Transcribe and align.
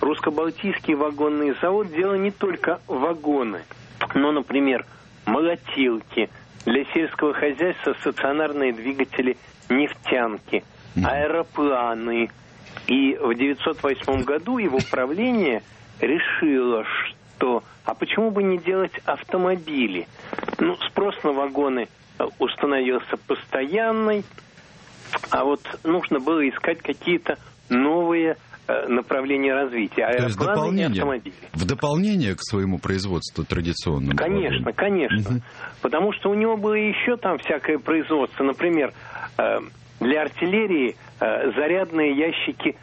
русско-балтийский 0.00 0.94
вагонный 0.94 1.54
завод 1.60 1.90
делал 1.92 2.16
не 2.16 2.30
только 2.30 2.80
вагоны, 2.86 3.62
но, 4.14 4.32
например, 4.32 4.86
молотилки, 5.26 6.30
для 6.66 6.84
сельского 6.92 7.32
хозяйства 7.32 7.94
стационарные 8.00 8.72
двигатели 8.72 9.36
нефтянки, 9.68 10.64
аэропланы. 11.02 12.30
И 12.86 13.14
в 13.14 13.30
1908 13.30 14.24
году 14.24 14.58
его 14.58 14.78
правление 14.90 15.62
решило, 16.00 16.84
что 16.84 17.62
а 17.84 17.94
почему 17.94 18.30
бы 18.30 18.42
не 18.42 18.58
делать 18.58 18.92
автомобили? 19.04 20.06
Ну, 20.58 20.76
спрос 20.88 21.14
на 21.24 21.32
вагоны 21.32 21.88
э, 22.18 22.26
установился 22.38 23.16
постоянный, 23.26 24.24
а 25.30 25.44
вот 25.44 25.60
нужно 25.82 26.20
было 26.20 26.48
искать 26.48 26.78
какие-то 26.78 27.38
новые 27.68 28.36
э, 28.70 28.88
направления 28.88 29.54
развития. 29.54 30.08
То 30.16 30.24
есть 30.24 30.38
дополнение, 30.38 31.22
в 31.52 31.66
дополнение 31.66 32.34
к 32.34 32.42
своему 32.42 32.78
производству 32.78 33.44
традиционному? 33.44 34.16
Конечно, 34.16 34.72
конечно. 34.72 35.36
Угу. 35.36 35.40
Потому 35.82 36.12
что 36.12 36.30
у 36.30 36.34
него 36.34 36.56
было 36.56 36.74
еще 36.74 37.16
там 37.16 37.38
всякое 37.38 37.78
производство. 37.78 38.44
Например, 38.44 38.92
э, 39.38 39.58
для 40.00 40.22
артиллерии 40.22 40.96
зарядные 41.20 42.16
ящики 42.16 42.74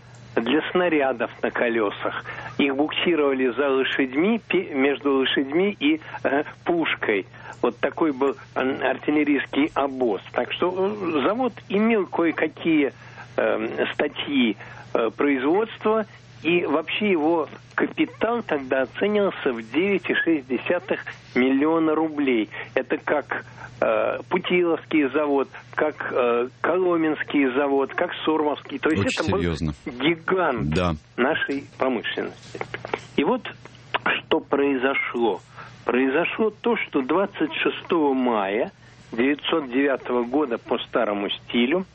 для 0.42 0.62
снарядов 0.72 1.32
на 1.42 1.52
колесах. 1.52 2.24
Их 2.58 2.76
буксировали 2.76 3.50
за 3.50 3.70
лошадьми, 3.70 4.42
между 4.74 5.14
лошадьми 5.14 5.76
и 5.80 6.00
э, 6.24 6.44
пушкой. 6.64 7.26
Вот 7.62 7.78
такой 7.80 8.12
был 8.12 8.36
артиллерийский 8.54 9.72
обоз. 9.74 10.22
Так 10.32 10.52
что 10.54 10.72
э, 10.72 11.22
завод 11.24 11.54
имел 11.70 12.06
кое-какие 12.06 12.94
э, 13.36 13.86
статьи 13.94 14.52
э, 14.52 14.77
производства, 15.16 16.06
и 16.44 16.66
вообще 16.66 17.12
его 17.12 17.50
капитал 17.76 18.44
тогда 18.44 18.84
оценивался 18.84 19.52
в 19.52 19.60
9,6 19.60 21.00
миллиона 21.36 21.96
рублей. 21.96 22.50
Это 22.74 22.98
как 22.98 23.46
э, 23.82 24.20
Путиловский 24.30 25.10
завод, 25.10 25.50
как 25.76 26.12
э, 26.12 26.50
Коломенский 26.62 27.52
завод, 27.54 27.94
как 27.94 28.12
Сормовский. 28.26 28.80
То 28.80 28.90
есть 28.90 29.06
Очень 29.06 29.30
это 29.30 29.38
серьезно. 29.38 29.74
был 29.86 29.94
гигант 29.94 30.70
да. 30.70 30.96
нашей 31.16 31.66
промышленности. 31.78 32.60
И 33.16 33.24
вот 33.24 33.48
что 34.20 34.40
произошло. 34.40 35.42
Произошло 35.86 36.50
то, 36.50 36.76
что 36.78 37.02
26 37.02 37.92
мая 38.16 38.72
1909 39.12 40.30
года 40.30 40.58
по 40.58 40.78
старому 40.80 41.30
стилю 41.30 41.86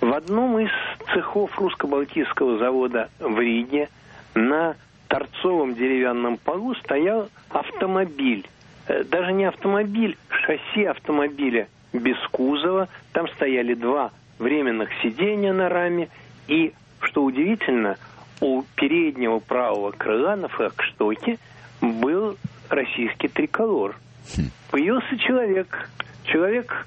в 0.00 0.12
одном 0.12 0.58
из 0.58 0.70
цехов 1.12 1.58
русско-балтийского 1.58 2.58
завода 2.58 3.08
в 3.18 3.38
Риге 3.38 3.88
на 4.34 4.76
торцовом 5.08 5.74
деревянном 5.74 6.36
полу 6.36 6.74
стоял 6.76 7.28
автомобиль. 7.50 8.46
Э, 8.88 9.04
даже 9.04 9.32
не 9.32 9.44
автомобиль, 9.44 10.16
шасси 10.28 10.84
автомобиля 10.84 11.68
без 11.92 12.16
кузова. 12.30 12.88
Там 13.12 13.28
стояли 13.28 13.74
два 13.74 14.12
временных 14.38 14.90
сиденья 15.02 15.52
на 15.52 15.68
раме. 15.68 16.08
И, 16.48 16.72
что 17.00 17.24
удивительно, 17.24 17.96
у 18.40 18.62
переднего 18.74 19.38
правого 19.38 19.92
крыла 19.92 20.36
на 20.36 20.48
флагштоке 20.48 21.38
был 21.80 22.36
российский 22.68 23.28
триколор. 23.28 23.96
Хм. 24.36 24.50
Появился 24.70 25.16
человек. 25.18 25.88
Человек 26.26 26.86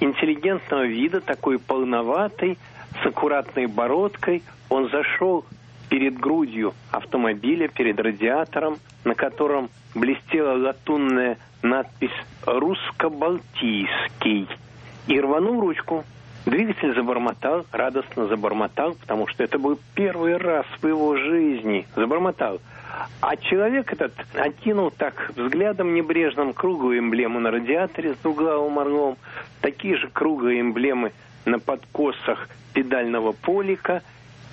интеллигентного 0.00 0.86
вида, 0.86 1.20
такой 1.20 1.58
полноватый, 1.58 2.56
с 3.02 3.06
аккуратной 3.06 3.66
бородкой. 3.66 4.42
Он 4.68 4.88
зашел 4.90 5.44
перед 5.88 6.18
грудью 6.18 6.74
автомобиля, 6.90 7.68
перед 7.68 8.00
радиатором, 8.00 8.78
на 9.04 9.14
котором 9.14 9.70
блестела 9.94 10.56
латунная 10.56 11.38
надпись 11.62 12.10
«Русско-Балтийский». 12.46 14.48
И 15.06 15.20
рванул 15.20 15.60
ручку. 15.60 16.04
Двигатель 16.46 16.94
забормотал, 16.94 17.66
радостно 17.70 18.26
забормотал, 18.26 18.94
потому 18.94 19.26
что 19.26 19.44
это 19.44 19.58
был 19.58 19.78
первый 19.94 20.36
раз 20.36 20.66
в 20.80 20.86
его 20.86 21.16
жизни. 21.16 21.86
Забормотал. 21.94 22.60
А 23.20 23.36
человек 23.36 23.92
этот 23.92 24.12
окинул 24.34 24.90
так 24.90 25.32
взглядом 25.36 25.94
небрежным 25.94 26.52
круглую 26.54 26.98
эмблему 26.98 27.40
на 27.40 27.50
радиаторе 27.50 28.14
с 28.14 28.18
двуглавым 28.18 28.78
орлом, 28.78 29.16
такие 29.60 29.96
же 29.96 30.08
круглые 30.08 30.60
эмблемы 30.60 31.12
на 31.44 31.58
подкосах 31.58 32.48
педального 32.72 33.32
полика. 33.32 34.02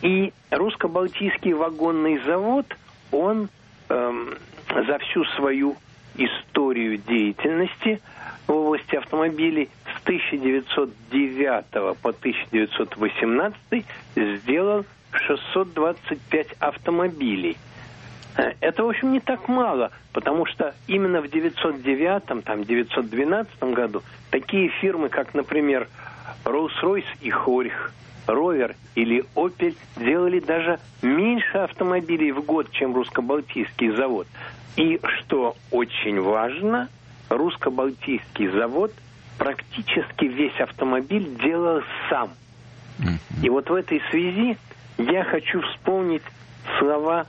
И 0.01 0.33
русско-балтийский 0.51 1.53
вагонный 1.53 2.19
завод, 2.19 2.65
он 3.11 3.49
эм, 3.89 4.35
за 4.69 4.99
всю 4.99 5.23
свою 5.37 5.75
историю 6.15 6.97
деятельности 6.97 8.01
в 8.45 8.51
области 8.51 8.95
автомобилей 8.95 9.69
1909 10.07 11.97
по 12.01 12.09
1918 12.09 13.85
сделал 14.15 14.85
625 15.11 16.47
автомобилей. 16.59 17.57
Э, 18.37 18.53
это, 18.61 18.83
в 18.83 18.89
общем, 18.89 19.11
не 19.11 19.19
так 19.19 19.49
мало, 19.49 19.91
потому 20.13 20.45
что 20.45 20.73
именно 20.87 21.19
в 21.21 21.29
909, 21.29 22.43
там, 22.45 22.63
912 22.63 23.63
году 23.73 24.01
такие 24.31 24.69
фирмы, 24.69 25.09
как, 25.09 25.33
например, 25.33 25.89
Rolls-Royce 26.45 27.17
и 27.19 27.29
Хорих, 27.29 27.91
Ровер 28.27 28.75
или 28.95 29.25
Опель 29.35 29.75
делали 29.97 30.39
даже 30.39 30.79
меньше 31.01 31.57
автомобилей 31.57 32.31
в 32.31 32.45
год, 32.45 32.71
чем 32.71 32.95
русско-балтийский 32.95 33.89
завод. 33.89 34.27
И, 34.77 35.01
что 35.03 35.57
очень 35.69 36.21
важно, 36.21 36.87
русско-балтийский 37.29 38.47
завод 38.47 38.93
практически 39.37 40.25
весь 40.25 40.59
автомобиль 40.59 41.35
делал 41.41 41.81
сам. 42.09 42.31
И 43.43 43.49
вот 43.49 43.69
в 43.69 43.73
этой 43.73 44.01
связи 44.09 44.57
я 44.97 45.23
хочу 45.23 45.61
вспомнить 45.61 46.23
слова 46.79 47.27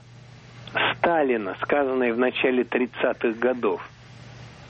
Сталина, 0.95 1.55
сказанные 1.61 2.13
в 2.13 2.17
начале 2.17 2.63
30-х 2.63 3.39
годов. 3.39 3.87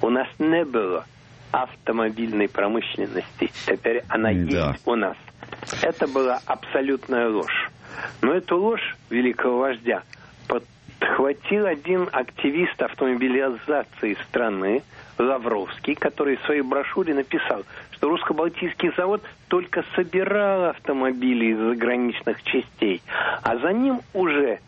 У 0.02 0.10
нас 0.10 0.28
не 0.38 0.66
было 0.66 1.06
автомобильной 1.52 2.48
промышленности. 2.48 3.52
Теперь 3.66 4.04
она 4.10 4.32
да. 4.32 4.70
есть 4.72 4.82
у 4.86 4.96
нас. 4.96 5.18
Это 5.82 6.08
была 6.08 6.40
абсолютная 6.46 7.30
ложь. 7.30 7.72
Но 8.22 8.34
эту 8.34 8.58
ложь 8.58 8.96
великого 9.10 9.60
вождя 9.60 10.04
подхватил 11.00 11.66
один 11.66 12.10
активист 12.12 12.82
автомобилизации 12.82 14.18
страны, 14.28 14.84
Лавровский, 15.18 15.96
который 15.96 16.38
в 16.38 16.42
своей 16.42 16.62
брошюре 16.62 17.14
написал, 17.14 17.64
что 17.92 18.10
русско-балтийский 18.10 18.92
завод 18.96 19.22
только 19.48 19.84
собирал 19.96 20.66
автомобили 20.66 21.48
из 21.48 21.58
заграничных 21.58 22.42
частей, 22.44 23.02
а 23.44 23.58
за 23.58 23.74
ним 23.74 24.02
уже 24.14 24.60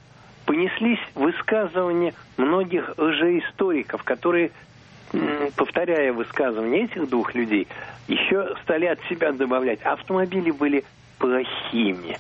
понеслись 0.46 1.00
высказывания 1.16 2.14
многих 2.38 2.94
лжеисториков, 2.98 4.04
которые, 4.04 4.52
повторяя 5.56 6.12
высказывания 6.12 6.84
этих 6.84 7.10
двух 7.10 7.34
людей, 7.36 7.68
еще 8.08 8.56
стали 8.64 8.86
от 8.86 9.00
себя 9.10 9.32
добавлять, 9.32 9.82
автомобили 9.84 10.52
были 10.52 10.84
плохими. 11.18 12.18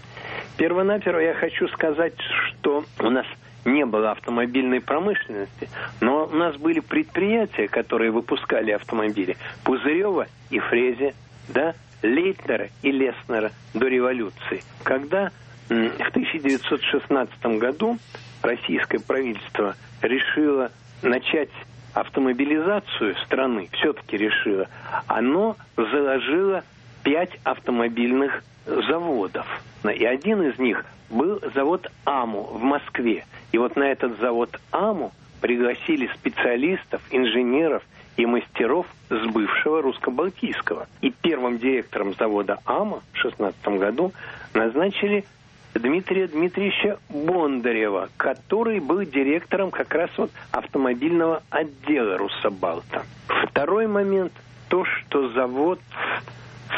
Первонаперво 0.58 1.20
я 1.20 1.34
хочу 1.34 1.68
сказать, 1.70 2.14
что 2.20 2.86
у 3.00 3.10
нас 3.10 3.26
не 3.66 3.86
было 3.86 4.12
автомобильной 4.12 4.82
промышленности, 4.82 5.70
но 6.00 6.26
у 6.26 6.36
нас 6.36 6.56
были 6.58 6.80
предприятия, 6.80 7.68
которые 7.68 8.12
выпускали 8.12 8.72
автомобили. 8.72 9.38
Пузырева 9.64 10.28
и 10.50 10.60
Фрезе, 10.60 11.14
да, 11.50 11.74
Лейтнера 12.02 12.70
и 12.82 12.92
Леснера 12.92 13.52
до 13.74 13.88
революции. 13.88 14.64
Когда 14.84 15.32
в 15.70 16.10
1916 16.10 17.46
году 17.58 17.98
российское 18.42 19.00
правительство 19.00 19.76
решило 20.02 20.72
начать 21.02 21.50
автомобилизацию 21.94 23.16
страны, 23.26 23.70
все-таки 23.74 24.18
решило, 24.18 24.68
оно 25.08 25.56
заложило 25.76 26.64
пять 27.04 27.32
автомобильных 27.44 28.44
заводов. 28.66 29.46
И 29.84 30.06
один 30.06 30.44
из 30.44 30.60
них 30.60 30.86
был 31.10 31.42
завод 31.54 31.92
АМУ 32.06 32.44
в 32.44 32.62
Москве. 32.62 33.26
И 33.52 33.58
вот 33.58 33.76
на 33.76 33.84
этот 33.84 34.20
завод 34.20 34.60
АМУ 34.72 35.12
пригласили 35.42 36.10
специалистов, 36.16 37.02
инженеров 37.12 37.84
и 38.18 38.26
мастеров 38.26 38.86
с 39.10 39.26
бывшего 39.28 39.82
русско-балтийского. 39.82 40.88
И 41.02 41.12
первым 41.12 41.58
директором 41.58 42.14
завода 42.14 42.60
АМА 42.66 43.02
в 43.14 43.18
16 43.18 43.68
году 43.80 44.14
назначили 44.54 45.26
Дмитрия 45.74 46.28
Дмитриевича 46.28 47.00
Бондарева, 47.10 48.10
который 48.18 48.80
был 48.80 49.04
директором 49.04 49.72
как 49.72 49.94
раз 49.94 50.10
вот 50.18 50.30
автомобильного 50.52 51.44
отдела 51.50 52.18
Руссобалта. 52.18 53.04
Второй 53.50 53.88
момент– 53.88 54.34
то, 54.70 54.86
что 54.86 55.30
завод 55.30 55.80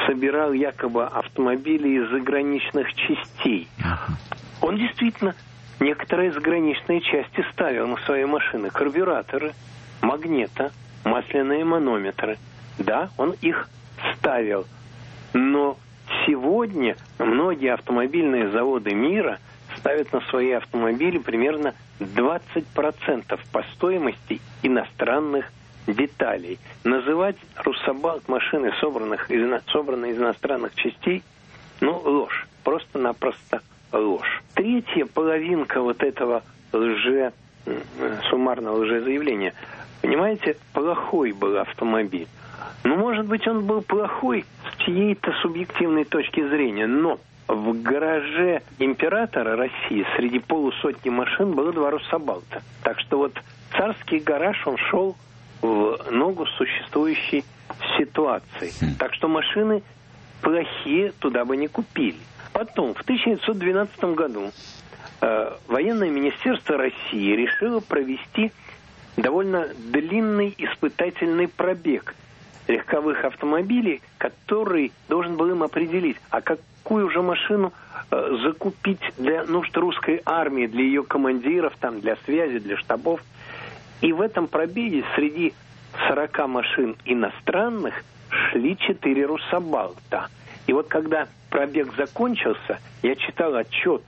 собирал 0.07 0.53
якобы 0.53 1.05
автомобили 1.05 1.99
из 1.99 2.09
заграничных 2.09 2.93
частей. 2.93 3.67
Он 4.61 4.77
действительно 4.77 5.35
некоторые 5.79 6.31
заграничные 6.31 7.01
части 7.01 7.45
ставил 7.51 7.87
на 7.87 7.97
свои 7.97 8.25
машины. 8.25 8.69
Карбюраторы, 8.69 9.53
магнето, 10.01 10.71
масляные 11.03 11.65
манометры. 11.65 12.37
Да, 12.79 13.09
он 13.17 13.35
их 13.41 13.69
ставил. 14.15 14.65
Но 15.33 15.77
сегодня 16.25 16.95
многие 17.19 17.73
автомобильные 17.73 18.49
заводы 18.49 18.93
мира 18.93 19.39
ставят 19.77 20.11
на 20.13 20.21
свои 20.21 20.51
автомобили 20.51 21.17
примерно 21.17 21.73
20% 21.99 23.39
по 23.51 23.63
стоимости 23.73 24.41
иностранных 24.61 25.51
деталей. 25.87 26.59
Называть 26.83 27.37
Руссобалт 27.57 28.27
машины, 28.27 28.71
собранных 28.79 29.29
из, 29.29 29.63
собранные 29.71 30.13
из 30.13 30.17
иностранных 30.17 30.75
частей, 30.75 31.23
ну, 31.81 31.99
ложь. 32.03 32.47
Просто-напросто 32.63 33.61
ложь. 33.91 34.41
Третья 34.55 35.05
половинка 35.05 35.81
вот 35.81 36.01
этого 36.01 36.43
лже, 36.71 37.33
суммарного 38.29 38.77
лжезаявления. 38.77 39.53
Понимаете, 40.01 40.57
плохой 40.73 41.31
был 41.31 41.57
автомобиль. 41.57 42.27
Ну, 42.83 42.97
может 42.97 43.25
быть, 43.25 43.47
он 43.47 43.65
был 43.65 43.81
плохой 43.81 44.45
с 44.69 44.83
чьей-то 44.83 45.31
субъективной 45.41 46.03
точки 46.03 46.45
зрения, 46.47 46.87
но 46.87 47.19
в 47.47 47.81
гараже 47.81 48.61
императора 48.79 49.55
России 49.55 50.05
среди 50.15 50.39
полусотни 50.39 51.09
машин 51.09 51.53
было 51.53 51.71
два 51.71 51.91
Руссобалта. 51.91 52.61
Так 52.83 52.99
что 52.99 53.17
вот 53.17 53.33
царский 53.77 54.19
гараж, 54.19 54.65
он 54.65 54.77
шел 54.77 55.15
в 55.63 56.11
ногу 56.11 56.45
существующей 56.45 57.43
ситуации. 57.97 58.71
Хм. 58.79 58.95
Так 58.99 59.13
что 59.13 59.27
машины 59.27 59.81
плохие 60.41 61.13
туда 61.19 61.45
бы 61.45 61.57
не 61.57 61.67
купили. 61.67 62.19
Потом, 62.51 62.93
в 62.93 63.01
1912 63.01 64.03
году 64.15 64.51
э, 65.21 65.51
военное 65.67 66.09
министерство 66.09 66.77
России 66.77 67.35
решило 67.35 67.79
провести 67.79 68.51
довольно 69.15 69.69
длинный 69.91 70.53
испытательный 70.57 71.47
пробег 71.47 72.13
легковых 72.67 73.23
автомобилей, 73.23 74.01
который 74.17 74.91
должен 75.09 75.35
был 75.35 75.49
им 75.49 75.63
определить, 75.63 76.17
а 76.29 76.41
какую 76.41 77.09
же 77.09 77.21
машину 77.21 77.73
э, 78.11 78.37
закупить 78.43 79.01
для 79.17 79.43
нужд 79.45 79.75
русской 79.77 80.21
армии, 80.25 80.67
для 80.67 80.83
ее 80.83 81.03
командиров, 81.03 81.73
там, 81.79 82.01
для 82.01 82.17
связи, 82.25 82.59
для 82.59 82.77
штабов. 82.77 83.21
И 84.01 84.11
в 84.11 84.21
этом 84.21 84.47
пробеге 84.47 85.03
среди 85.15 85.53
40 86.07 86.47
машин 86.47 86.95
иностранных 87.05 88.03
шли 88.29 88.77
4 88.77 89.25
Руссобалта. 89.25 90.29
И 90.67 90.73
вот 90.73 90.87
когда 90.87 91.27
пробег 91.49 91.93
закончился, 91.95 92.79
я 93.01 93.15
читал 93.15 93.55
отчет 93.55 94.01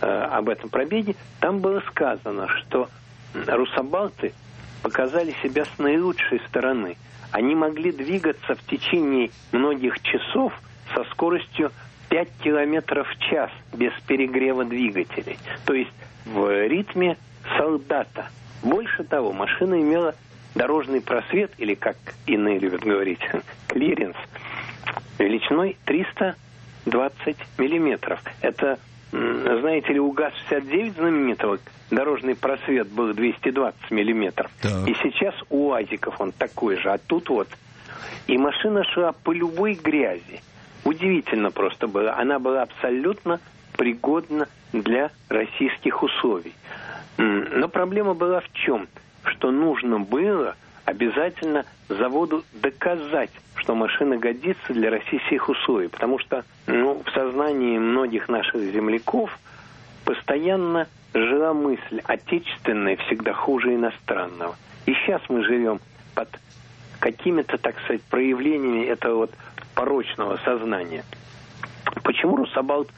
э, 0.00 0.06
об 0.06 0.48
этом 0.48 0.70
пробеге, 0.70 1.14
там 1.40 1.60
было 1.60 1.80
сказано, 1.90 2.48
что 2.48 2.88
Руссобалты 3.34 4.32
показали 4.82 5.34
себя 5.42 5.64
с 5.64 5.78
наилучшей 5.78 6.40
стороны. 6.48 6.96
Они 7.30 7.54
могли 7.54 7.92
двигаться 7.92 8.54
в 8.54 8.62
течение 8.66 9.30
многих 9.52 10.00
часов 10.00 10.52
со 10.94 11.04
скоростью 11.04 11.70
5 12.08 12.28
километров 12.42 13.06
в 13.08 13.18
час 13.18 13.50
без 13.74 13.92
перегрева 14.06 14.64
двигателей. 14.64 15.38
То 15.66 15.74
есть 15.74 15.92
в 16.24 16.66
ритме 16.66 17.16
солдата. 17.58 18.30
Больше 18.62 19.04
того, 19.04 19.32
машина 19.32 19.80
имела 19.80 20.14
дорожный 20.54 21.00
просвет, 21.00 21.52
или 21.58 21.74
как 21.74 21.96
иные 22.26 22.58
любят 22.58 22.82
говорить, 22.82 23.20
клиренс, 23.68 24.16
величиной 25.18 25.76
320 25.84 27.36
миллиметров. 27.58 28.20
Это, 28.40 28.78
знаете 29.10 29.92
ли, 29.92 30.00
у 30.00 30.10
ГАЗ-69 30.10 30.96
знаменитого 30.96 31.58
дорожный 31.90 32.34
просвет 32.34 32.88
был 32.88 33.12
220 33.14 33.90
миллиметров. 33.90 34.50
Так. 34.60 34.88
И 34.88 34.94
сейчас 35.02 35.34
у 35.50 35.68
УАЗиков 35.68 36.20
он 36.20 36.32
такой 36.32 36.76
же, 36.76 36.90
а 36.90 36.98
тут 36.98 37.28
вот. 37.28 37.48
И 38.26 38.36
машина 38.36 38.84
шла 38.84 39.12
по 39.12 39.32
любой 39.32 39.74
грязи. 39.74 40.42
Удивительно 40.84 41.50
просто 41.50 41.86
было. 41.86 42.14
Она 42.16 42.38
была 42.38 42.62
абсолютно 42.62 43.40
пригодна 43.76 44.48
для 44.72 45.10
российских 45.28 46.02
условий. 46.02 46.54
Но 47.18 47.68
проблема 47.68 48.14
была 48.14 48.40
в 48.40 48.50
чем? 48.52 48.88
Что 49.24 49.50
нужно 49.50 49.98
было 49.98 50.54
обязательно 50.84 51.66
заводу 51.88 52.44
доказать, 52.54 53.30
что 53.56 53.74
машина 53.74 54.16
годится 54.16 54.72
для 54.72 54.90
российских 54.90 55.48
условий. 55.48 55.88
Потому 55.88 56.18
что 56.18 56.44
ну, 56.66 57.02
в 57.04 57.10
сознании 57.10 57.78
многих 57.78 58.28
наших 58.28 58.62
земляков 58.72 59.38
постоянно 60.04 60.86
жила 61.12 61.52
мысль, 61.52 62.00
отечественное 62.04 62.96
всегда 62.96 63.34
хуже 63.34 63.74
иностранного. 63.74 64.56
И 64.86 64.94
сейчас 64.94 65.20
мы 65.28 65.44
живем 65.44 65.80
под 66.14 66.28
какими-то, 67.00 67.58
так 67.58 67.78
сказать, 67.80 68.02
проявлениями 68.02 68.86
этого 68.86 69.16
вот 69.16 69.30
порочного 69.74 70.38
сознания. 70.44 71.04
Почему 72.02 72.36
Русабалт 72.36 72.90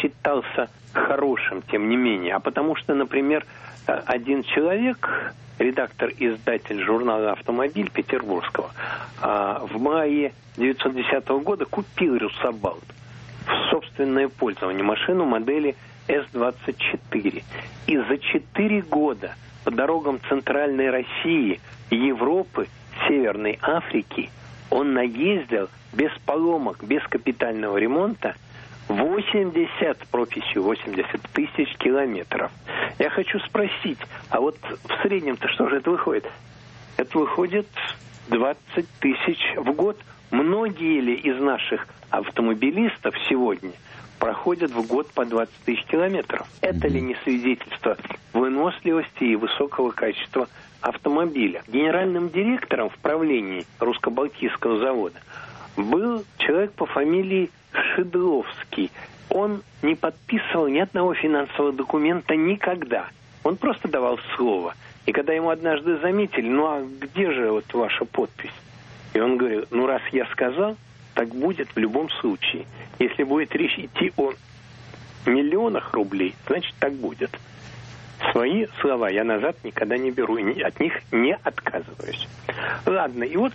считался 0.00 0.68
хорошим, 0.92 1.62
тем 1.62 1.88
не 1.88 1.96
менее? 1.96 2.34
А 2.34 2.40
потому 2.40 2.76
что, 2.76 2.94
например, 2.94 3.44
один 3.86 4.42
человек, 4.42 5.34
редактор-издатель 5.58 6.82
журнала 6.82 7.32
«Автомобиль» 7.32 7.90
Петербургского, 7.90 8.70
а, 9.20 9.66
в 9.66 9.80
мае 9.80 10.32
1910 10.56 11.42
года 11.42 11.64
купил 11.64 12.18
Русабалт 12.18 12.84
в 13.46 13.70
собственное 13.70 14.28
пользование 14.28 14.82
машину 14.82 15.24
модели 15.24 15.74
с-24. 16.06 17.42
И 17.86 17.96
за 17.96 18.18
четыре 18.18 18.82
года 18.82 19.34
по 19.64 19.70
дорогам 19.70 20.20
Центральной 20.28 20.90
России, 20.90 21.60
Европы, 21.90 22.68
Северной 23.06 23.58
Африки 23.62 24.30
он 24.70 24.92
наездил 24.92 25.68
без 25.92 26.10
поломок, 26.26 26.84
без 26.84 27.02
капитального 27.04 27.78
ремонта 27.78 28.34
80, 28.88 29.98
прописью 30.10 30.62
80 30.62 31.20
тысяч 31.32 31.76
километров. 31.78 32.50
Я 32.98 33.10
хочу 33.10 33.38
спросить, 33.40 33.98
а 34.30 34.40
вот 34.40 34.56
в 34.60 35.02
среднем-то 35.02 35.48
что 35.48 35.68
же 35.68 35.76
это 35.76 35.90
выходит? 35.90 36.26
Это 36.96 37.18
выходит 37.18 37.68
20 38.28 38.88
тысяч 39.00 39.38
в 39.56 39.72
год. 39.72 39.98
Многие 40.30 41.00
ли 41.00 41.14
из 41.14 41.40
наших 41.40 41.86
автомобилистов 42.10 43.14
сегодня– 43.28 43.72
проходят 44.18 44.70
в 44.70 44.86
год 44.86 45.08
по 45.12 45.24
20 45.24 45.52
тысяч 45.64 45.84
километров. 45.84 46.46
Это 46.60 46.88
ли 46.88 47.00
не 47.00 47.16
свидетельство 47.24 47.96
выносливости 48.32 49.24
и 49.24 49.36
высокого 49.36 49.90
качества 49.90 50.48
автомобиля? 50.80 51.62
Генеральным 51.68 52.28
директором 52.28 52.90
в 52.90 52.98
правлении 52.98 53.66
русско-балтийского 53.78 54.78
завода 54.78 55.20
был 55.76 56.24
человек 56.38 56.72
по 56.72 56.86
фамилии 56.86 57.50
Шедловский. 57.98 58.90
Он 59.28 59.62
не 59.82 59.94
подписывал 59.96 60.68
ни 60.68 60.78
одного 60.78 61.14
финансового 61.14 61.72
документа 61.72 62.36
никогда. 62.36 63.08
Он 63.42 63.56
просто 63.56 63.88
давал 63.88 64.18
слово. 64.36 64.74
И 65.06 65.12
когда 65.12 65.32
ему 65.32 65.50
однажды 65.50 65.98
заметили, 65.98 66.48
ну 66.48 66.66
а 66.66 66.82
где 66.82 67.32
же 67.32 67.50
вот 67.50 67.72
ваша 67.74 68.04
подпись? 68.04 68.52
И 69.14 69.20
он 69.20 69.36
говорил, 69.36 69.64
ну 69.70 69.86
раз 69.86 70.02
я 70.12 70.26
сказал, 70.26 70.76
так 71.14 71.28
будет 71.28 71.68
в 71.74 71.78
любом 71.78 72.08
случае. 72.10 72.66
Если 72.98 73.24
будет 73.24 73.54
речь 73.54 73.78
идти 73.78 74.12
о 74.16 74.32
миллионах 75.26 75.92
рублей, 75.92 76.34
значит 76.46 76.74
так 76.78 76.92
будет. 76.92 77.36
Свои 78.32 78.66
слова 78.80 79.08
я 79.08 79.24
назад 79.24 79.56
никогда 79.64 79.96
не 79.96 80.10
беру, 80.10 80.36
и 80.38 80.60
от 80.60 80.80
них 80.80 80.92
не 81.12 81.34
отказываюсь. 81.42 82.28
Ладно, 82.84 83.24
и 83.24 83.36
вот 83.36 83.52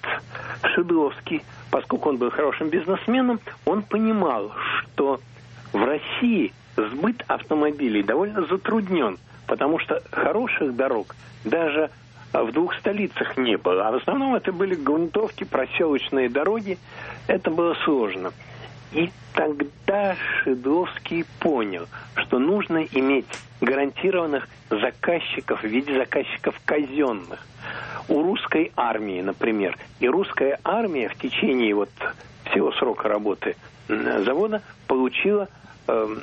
Шедловский, 0.74 1.43
поскольку 1.70 2.10
он 2.10 2.17
был 2.17 2.32
хорошим 2.32 2.70
бизнесменом, 2.70 3.39
он 3.65 3.84
понимал, 3.84 4.51
что 4.79 5.20
в 5.74 5.84
России 5.84 6.53
сбыт 6.77 7.24
автомобилей 7.27 8.03
довольно 8.03 8.46
затруднен, 8.46 9.17
потому 9.48 9.79
что 9.79 10.01
хороших 10.12 10.75
дорог 10.75 11.15
даже 11.43 11.89
в 12.32 12.51
двух 12.51 12.75
столицах 12.75 13.38
не 13.38 13.58
было. 13.58 13.88
А 13.88 13.91
в 13.91 13.96
основном 13.96 14.36
это 14.36 14.51
были 14.51 14.75
грунтовки, 14.75 15.43
проселочные 15.43 16.29
дороги. 16.29 16.77
Это 17.27 17.51
было 17.51 17.75
сложно. 17.84 18.32
И 18.91 19.12
тогда 19.34 20.15
Шедловский 20.15 21.25
понял, 21.39 21.88
что 22.15 22.39
нужно 22.39 22.86
иметь 22.91 23.27
гарантированных 23.63 24.48
заказчиков 24.70 25.63
в 25.63 25.67
виде 25.67 25.98
заказчиков 25.98 26.60
казенных. 26.65 27.39
У 28.10 28.22
русской 28.22 28.72
армии, 28.75 29.22
например. 29.22 29.77
И 30.00 30.08
русская 30.08 30.60
армия 30.63 31.08
в 31.10 31.15
течение 31.15 31.74
вот 31.74 31.89
всего 32.51 32.72
срока 32.74 33.08
работы 33.08 33.55
завода 33.88 34.62
получила 34.88 35.48
э, 35.88 36.15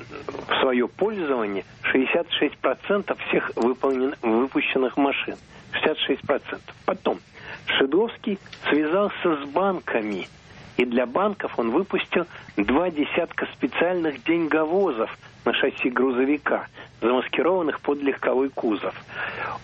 в 0.49 0.61
свое 0.61 0.87
пользование 0.89 1.65
66% 1.93 3.17
всех 3.29 3.53
выполнен, 3.57 4.15
выпущенных 4.23 4.97
машин. 4.97 5.37
66%. 5.83 6.61
Потом 6.85 7.21
Шедовский 7.67 8.39
связался 8.69 9.37
с 9.37 9.49
банками, 9.49 10.29
и 10.77 10.85
для 10.85 11.07
банков 11.07 11.59
он 11.59 11.71
выпустил 11.71 12.27
два 12.57 12.91
десятка 12.91 13.47
специальных 13.55 14.23
деньговозов 14.25 15.11
на 15.45 15.55
шасси 15.55 15.91
грузовика. 15.91 16.67
Замаскированных 17.01 17.81
под 17.81 18.03
легковой 18.03 18.51
кузов. 18.51 18.95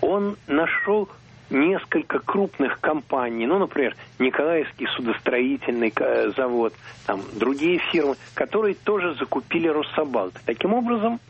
Он 0.01 0.37
нашел 0.47 1.09
несколько 1.51 2.19
крупных 2.19 2.81
компаний, 2.81 3.47
ну, 3.47 3.59
например, 3.59 3.95
Николаевский 4.19 4.89
судостроительный 4.97 5.93
э, 5.97 6.33
завод, 6.37 6.75
там 7.07 7.23
другие 7.35 7.79
фирмы, 7.79 8.17
которые 8.35 8.75
тоже 8.75 9.15
закупили 9.15 9.69
Рособалт. 9.69 10.35
Таким 10.45 10.75
образом, 10.75 11.21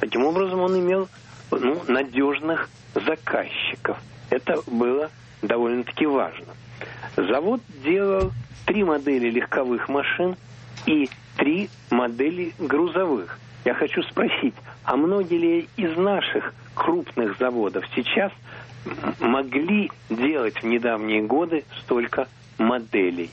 таким 0.00 0.26
образом 0.26 0.60
он 0.60 0.78
имел 0.78 1.08
ну, 1.50 1.80
надежных 1.88 2.68
заказчиков. 2.94 3.98
Это 4.30 4.60
было 4.66 5.10
довольно-таки 5.40 6.04
важно. 6.06 6.54
Завод 7.16 7.60
делал 7.82 8.32
три 8.66 8.84
модели 8.84 9.30
легковых 9.30 9.88
машин 9.88 10.36
и 10.86 11.08
три 11.36 11.70
модели 11.90 12.52
грузовых. 12.58 13.38
Я 13.68 13.74
хочу 13.74 14.02
спросить, 14.04 14.54
а 14.82 14.96
многие 14.96 15.36
ли 15.36 15.68
из 15.76 15.94
наших 15.98 16.54
крупных 16.74 17.36
заводов 17.36 17.84
сейчас 17.94 18.32
могли 19.20 19.90
делать 20.08 20.62
в 20.62 20.64
недавние 20.64 21.22
годы 21.26 21.64
столько 21.82 22.28
моделей? 22.56 23.28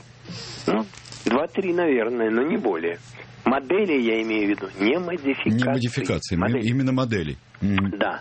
Ну, 0.66 0.84
два-три, 1.24 1.72
наверное, 1.72 2.28
но 2.28 2.42
не 2.42 2.58
более. 2.58 2.98
Модели 3.46 3.98
я 3.98 4.20
имею 4.20 4.48
в 4.48 4.50
виду, 4.50 4.68
не 4.78 4.98
модификации. 4.98 5.56
Не 5.56 5.64
модификации, 5.64 6.36
модели. 6.36 6.68
именно. 6.68 6.90
Mm-hmm. 6.90 7.96
Да. 7.96 8.20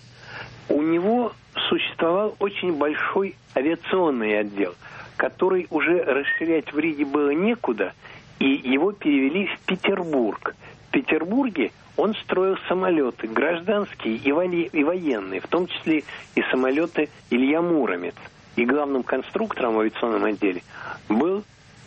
У 0.70 0.82
него 0.82 1.34
существовал 1.68 2.38
очень 2.40 2.78
большой 2.78 3.36
авиационный 3.58 4.40
отдел, 4.40 4.74
который 5.18 5.68
уже 5.70 6.02
расширять 6.02 6.72
в 6.72 6.80
Риге 6.80 7.04
было 7.04 7.32
некуда, 7.32 7.92
и 8.40 8.46
его 8.46 8.94
перевели 8.94 9.48
в 9.48 9.60
Петербург. 9.66 10.56
В 10.88 10.92
Петербурге 10.92 11.72
он 11.98 12.14
строил 12.16 12.58
самолеты 12.68 13.28
гражданские 13.28 14.16
и, 14.18 14.84
военные, 14.84 15.40
в 15.40 15.48
том 15.48 15.68
числе 15.68 16.04
и 16.36 16.42
самолеты 16.52 17.10
Илья 17.30 17.62
Муромец. 17.62 18.16
И 18.56 18.66
главным 18.66 19.04
конструктором 19.04 19.76
в 19.76 19.80
авиационном 19.80 20.24
отделе 20.26 20.64
был 21.10 21.44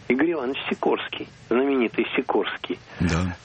Игорь 0.09 0.33
Иванович 0.33 0.59
Сикорский, 0.69 1.29
знаменитый 1.49 2.07
Сикорский. 2.15 2.79
Да. 3.01 3.37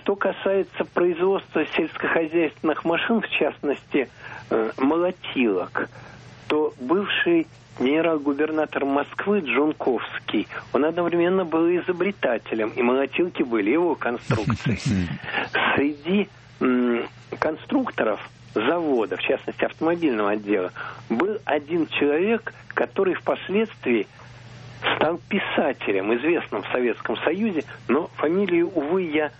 Что 0.00 0.14
касается 0.14 0.84
производства 0.94 1.64
сельскохозяйственных 1.76 2.84
машин, 2.84 3.20
в 3.20 3.28
частности, 3.30 4.08
э, 4.50 4.70
молотилок, 4.76 5.88
то 6.50 6.74
бывший 6.80 7.46
генерал-губернатор 7.78 8.84
Москвы 8.84 9.38
Джунковский, 9.38 10.48
он 10.72 10.84
одновременно 10.84 11.44
был 11.44 11.64
изобретателем, 11.76 12.70
и 12.70 12.82
молотилки 12.82 13.44
были 13.44 13.70
его 13.70 13.94
конструкцией. 13.94 14.80
Среди 15.76 16.28
конструкторов 17.38 18.20
завода, 18.52 19.16
в 19.16 19.22
частности 19.22 19.64
автомобильного 19.64 20.32
отдела, 20.32 20.72
был 21.08 21.38
один 21.44 21.86
человек, 21.86 22.52
который 22.74 23.14
впоследствии 23.14 24.08
стал 24.96 25.20
писателем, 25.28 26.12
известным 26.16 26.64
в 26.64 26.72
Советском 26.72 27.16
Союзе, 27.18 27.62
но 27.86 28.08
фамилию, 28.16 28.72
увы, 28.74 29.02
я 29.02 29.30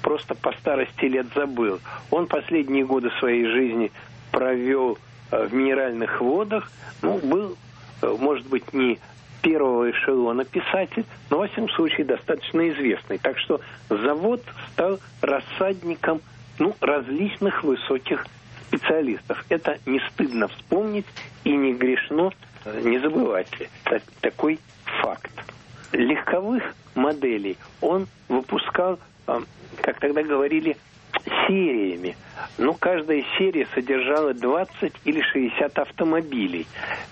просто 0.00 0.34
по 0.34 0.52
старости 0.52 1.04
лет 1.04 1.26
забыл. 1.34 1.78
Он 2.10 2.26
последние 2.26 2.86
годы 2.86 3.10
своей 3.18 3.44
жизни 3.44 3.92
провел 4.32 4.96
в 5.30 5.54
минеральных 5.54 6.20
водах, 6.20 6.70
ну, 7.02 7.18
был, 7.18 7.56
э, 8.02 8.16
может 8.18 8.46
быть, 8.46 8.72
не 8.72 8.98
первого 9.42 9.90
эшелона 9.90 10.44
писатель, 10.44 11.04
но, 11.30 11.38
во 11.38 11.46
всяком 11.46 11.68
случае, 11.70 12.06
достаточно 12.06 12.68
известный. 12.70 13.18
Так 13.18 13.38
что 13.38 13.60
завод 13.88 14.42
стал 14.72 14.98
рассадником 15.20 16.22
ну, 16.58 16.74
различных 16.80 17.62
высоких 17.62 18.26
специалистов. 18.68 19.44
Это 19.48 19.78
не 19.86 20.00
стыдно 20.10 20.48
вспомнить 20.48 21.06
и 21.44 21.54
не 21.54 21.74
грешно 21.74 22.30
э, 22.64 22.80
не 22.84 22.98
забывать 22.98 23.48
такой 24.20 24.58
факт. 25.02 25.32
Легковых 25.92 26.62
моделей 26.94 27.56
он 27.80 28.08
выпускал, 28.28 28.98
как 29.26 30.00
тогда 30.00 30.22
говорили, 30.22 30.76
сериями. 31.46 32.16
Ну, 32.58 32.74
каждая 32.74 33.24
серия 33.38 33.66
содержала 33.74 34.34
20 34.34 34.92
или 35.04 35.20
60 35.20 35.78
автомобилей. 35.78 36.66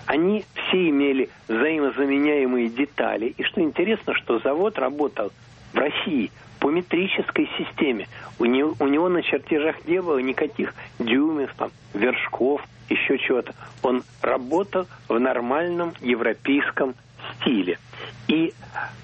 Они 0.05 0.45
все 0.53 0.89
имели 0.89 1.29
взаимозаменяемые 1.47 2.69
детали. 2.69 3.33
И 3.37 3.43
что 3.43 3.61
интересно, 3.61 4.13
что 4.15 4.39
завод 4.39 4.77
работал 4.77 5.31
в 5.73 5.77
России 5.77 6.31
по 6.59 6.69
метрической 6.69 7.49
системе. 7.57 8.07
У 8.39 8.45
него, 8.45 8.75
у 8.79 8.87
него 8.87 9.09
на 9.09 9.21
чертежах 9.21 9.85
не 9.85 10.01
было 10.01 10.19
никаких 10.19 10.73
дюймов, 10.99 11.53
там, 11.57 11.71
вершков, 11.93 12.61
еще 12.89 13.17
чего-то. 13.17 13.53
Он 13.81 14.03
работал 14.21 14.87
в 15.09 15.19
нормальном 15.19 15.93
европейском 16.01 16.95
стиле. 17.41 17.79
И 18.27 18.53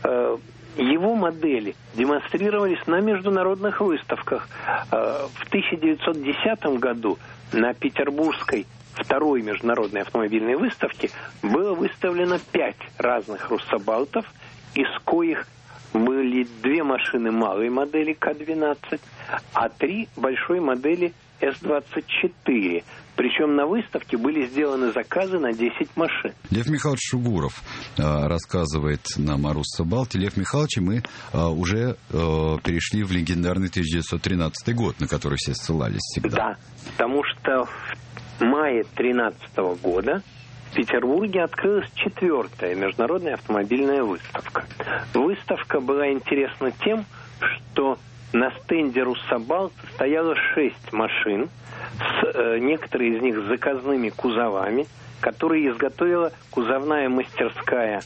э, 0.04 0.38
его 0.78 1.16
модели 1.16 1.76
демонстрировались 1.96 2.86
на 2.88 3.00
международных 3.00 3.82
выставках. 3.82 4.48
Э, 4.92 5.28
в 5.34 5.48
1910 5.48 6.80
году 6.80 7.18
на 7.52 7.74
Петербургской 7.74 8.66
второй 8.94 9.42
международной 9.42 10.02
автомобильной 10.02 10.56
выставке 10.56 11.10
было 11.42 11.74
выставлено 11.74 12.38
пять 12.52 12.78
разных 12.98 13.50
руссобалтов, 13.50 14.26
из 14.76 14.88
коих 15.04 15.48
были 15.94 16.48
две 16.62 16.84
машины 16.84 17.32
малой 17.32 17.70
модели 17.70 18.14
К-12, 18.14 19.00
а 19.54 19.70
три 19.70 20.08
большой 20.16 20.60
модели 20.60 21.14
С-24. 21.42 22.84
Причем 23.20 23.58
на 23.58 23.66
выставке 23.66 24.16
были 24.16 24.46
сделаны 24.46 24.94
заказы 24.94 25.40
на 25.40 25.52
10 25.52 25.98
машин. 25.98 26.32
Лев 26.52 26.70
Михайлович 26.70 27.02
Шугуров 27.10 27.52
э, 27.98 28.02
рассказывает 28.02 29.02
нам 29.18 29.46
о 29.46 29.52
Руссобалте. 29.52 30.18
Лев 30.18 30.38
Михайлович, 30.38 30.78
мы 30.78 31.04
э, 31.34 31.38
уже 31.38 31.98
э, 32.12 32.14
перешли 32.14 33.04
в 33.04 33.12
легендарный 33.12 33.68
1913 33.68 34.74
год, 34.74 35.02
на 35.02 35.08
который 35.10 35.36
все 35.36 35.54
ссылались 35.54 36.00
всегда. 36.00 36.30
Да, 36.30 36.58
потому 36.94 37.22
что 37.26 37.66
в 38.40 38.42
мае 38.46 38.84
2013 38.96 39.58
года 39.84 40.24
в 40.72 40.76
Петербурге 40.76 41.44
открылась 41.44 41.92
четвертая 41.96 42.74
международная 42.74 43.34
автомобильная 43.34 44.02
выставка. 44.02 44.64
Выставка 45.14 45.82
была 45.82 46.10
интересна 46.10 46.72
тем, 46.86 47.04
что 47.42 47.98
на 48.32 48.52
стенде 48.64 49.04
Руссобалт 49.04 49.74
стояло 49.96 50.36
шесть 50.54 50.94
машин, 50.94 51.50
с, 51.98 52.32
э, 52.34 52.60
некоторые 52.60 53.18
из 53.18 53.22
них 53.22 53.38
с 53.38 53.48
заказными 53.48 54.10
кузовами, 54.10 54.88
которые 55.20 55.70
изготовила 55.70 56.32
кузовная 56.52 57.10
мастерская 57.10 58.02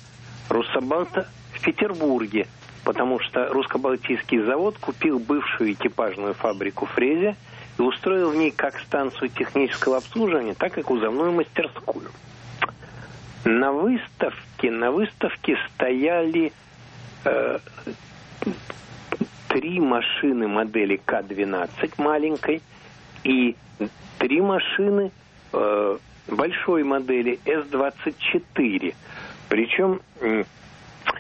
Руссобалта 0.50 1.28
в 1.54 1.62
Петербурге, 1.62 2.48
потому 2.84 3.20
что 3.20 3.48
русско-балтийский 3.48 4.40
завод 4.44 4.78
купил 4.78 5.20
бывшую 5.20 5.74
экипажную 5.74 6.34
фабрику 6.34 6.86
«Фрезя» 6.86 7.36
и 7.78 7.82
устроил 7.82 8.32
в 8.32 8.36
ней 8.36 8.52
как 8.52 8.80
станцию 8.80 9.30
технического 9.30 9.98
обслуживания, 9.98 10.54
так 10.54 10.78
и 10.78 10.82
кузовную 10.82 11.32
мастерскую. 11.32 12.12
На 13.46 13.72
выставке, 13.72 14.72
на 14.72 14.92
выставке 14.92 15.58
стояли 15.74 16.54
э, 17.26 17.60
три 19.50 19.80
машины 19.80 20.48
модели 20.48 21.00
К-12 21.04 21.94
маленькой 21.98 22.62
и 23.24 23.56
три 24.18 24.42
машины 24.42 25.12
э, 25.52 25.98
большой 26.28 26.84
модели 26.84 27.40
С-24. 27.46 28.96
Причем 29.50 30.02
э, 30.22 30.44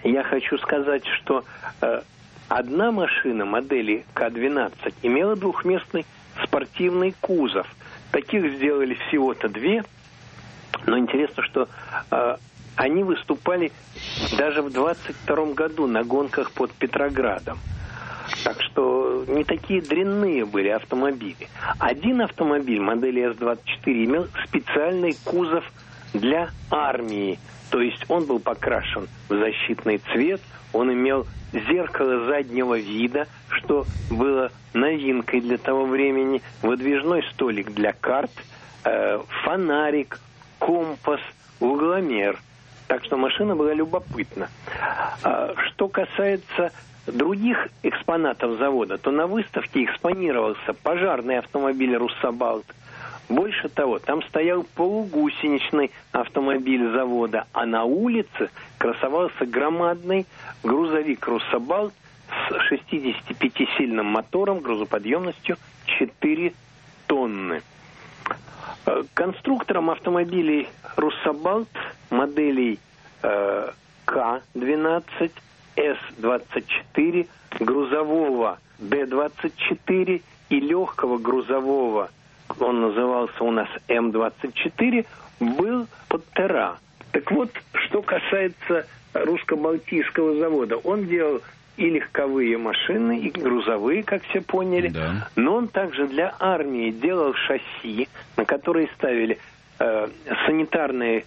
я 0.04 0.24
хочу 0.24 0.58
сказать, 0.58 1.04
что 1.22 1.44
э, 1.82 2.02
одна 2.50 2.92
машина 2.92 3.46
модели 3.46 4.06
К-12 4.14 4.94
имела 5.04 5.36
двухместный 5.36 6.06
спортивный 6.44 7.14
кузов. 7.22 7.68
Таких 8.12 8.56
сделали 8.56 8.98
всего-то 9.08 9.50
две, 9.50 9.84
но 10.86 10.98
интересно, 10.98 11.44
что 11.44 11.68
э, 12.12 12.38
они 12.76 13.04
выступали 13.04 13.72
даже 14.38 14.62
в 14.62 14.72
22 14.72 15.54
году 15.54 15.88
на 15.88 16.04
гонках 16.04 16.52
под 16.52 16.72
Петроградом. 16.74 17.60
Так 18.44 18.62
что 18.62 19.26
не 19.28 19.44
такие 19.44 19.82
дрянные 19.82 20.46
были 20.46 20.70
автомобили. 20.70 21.48
Один 21.80 22.22
автомобиль 22.22 22.80
модели 22.80 23.32
С-24 23.34 24.06
имел 24.06 24.28
специальный 24.48 25.16
кузов 25.24 25.64
для 26.14 26.50
армии. 26.70 27.40
То 27.70 27.82
есть 27.82 28.06
он 28.10 28.26
был 28.26 28.40
покрашен 28.40 29.08
в 29.30 29.34
защитный 29.34 30.00
цвет, 30.12 30.42
он 30.74 30.92
имел 30.94 31.26
зеркало 31.54 32.26
заднего 32.26 32.78
вида, 32.78 33.28
что 33.50 33.86
было 34.12 34.52
новинкой 34.74 35.42
для 35.42 35.58
того 35.58 35.86
времени, 35.86 36.42
выдвижной 36.62 37.24
столик 37.32 37.72
для 37.72 37.94
карт, 37.94 38.32
э, 38.86 39.20
фонарик, 39.44 40.20
компас, 40.60 41.22
угломер. 41.60 42.40
Так 42.88 43.04
что 43.06 43.18
машина 43.18 43.56
была 43.56 43.74
любопытна. 43.74 44.50
А, 45.24 45.54
что 45.68 45.88
касается 45.88 46.72
других 47.08 47.70
экспонатов 47.84 48.58
завода, 48.58 48.98
то 48.98 49.12
на 49.12 49.28
выставке 49.28 49.84
экспонировался 49.84 50.74
пожарный 50.74 51.40
автомобиль 51.40 51.96
«Руссобалт», 51.96 52.66
больше 53.30 53.70
того, 53.70 54.00
там 54.00 54.22
стоял 54.24 54.64
полугусеничный 54.76 55.92
автомобиль 56.12 56.92
завода, 56.92 57.48
а 57.54 57.66
на 57.66 57.84
улице 57.84 58.50
красовался 58.78 59.46
громадный 59.46 60.26
грузовик 60.62 61.26
«Руссобалт» 61.28 61.94
с 62.30 62.72
65-сильным 62.72 64.06
мотором 64.06 64.60
грузоподъемностью 64.60 65.58
4 65.86 66.54
тонны. 67.08 67.62
Э, 68.86 69.04
конструктором 69.14 69.90
автомобилей 69.90 70.68
«Руссобалт» 70.96 71.70
моделей 72.10 72.80
э, 73.22 73.72
К-12, 74.06 75.32
С-24, 75.76 77.28
грузового 77.60 78.60
Д-24 78.80 80.22
и 80.50 80.60
легкого 80.60 81.18
грузового 81.18 82.10
он 82.60 82.82
назывался 82.82 83.44
у 83.44 83.52
нас 83.52 83.68
М-24, 83.88 85.06
был 85.40 85.88
под 86.08 86.24
Тера. 86.34 86.78
Так 87.12 87.32
вот, 87.32 87.52
что 87.74 88.02
касается 88.02 88.86
русско-балтийского 89.14 90.38
завода, 90.40 90.78
он 90.78 91.06
делал 91.06 91.42
и 91.78 91.90
легковые 91.90 92.58
машины, 92.58 93.20
и 93.20 93.30
грузовые, 93.32 94.04
как 94.04 94.24
все 94.26 94.42
поняли. 94.42 94.90
Да. 94.90 95.28
Но 95.36 95.56
он 95.56 95.68
также 95.68 96.08
для 96.08 96.36
армии 96.40 96.92
делал 96.92 97.34
шасси, 97.34 98.08
на 98.38 98.46
которые 98.46 98.90
ставили 98.96 99.40
э, 99.80 100.08
санитарные 100.46 101.26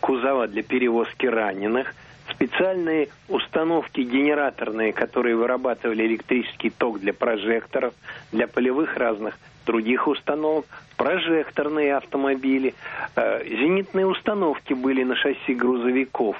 кузова 0.00 0.48
для 0.48 0.62
перевозки 0.62 1.26
раненых, 1.26 1.94
специальные 2.36 3.08
установки 3.28 4.00
генераторные, 4.02 4.92
которые 4.92 5.36
вырабатывали 5.36 6.06
электрический 6.06 6.70
ток 6.70 7.00
для 7.00 7.12
прожекторов, 7.12 7.94
для 8.30 8.46
полевых 8.46 8.96
разных 8.96 9.38
других 9.64 10.06
установок, 10.06 10.66
прожекторные 10.96 11.96
автомобили, 11.96 12.74
э, 13.16 13.44
зенитные 13.44 14.06
установки 14.06 14.74
были 14.74 15.02
на 15.02 15.16
шасси 15.16 15.54
грузовиков, 15.54 16.36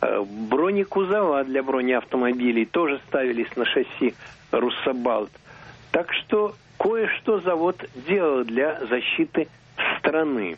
э, 0.00 0.24
бронекузова 0.24 1.44
для 1.44 1.62
бронеавтомобилей 1.62 2.66
тоже 2.66 3.00
ставились 3.08 3.54
на 3.56 3.64
шасси 3.64 4.14
«Руссобалт». 4.52 5.30
Так 5.90 6.12
что 6.12 6.54
кое-что 6.78 7.40
завод 7.40 7.76
делал 8.06 8.44
для 8.44 8.78
защиты 8.86 9.48
страны. 9.98 10.56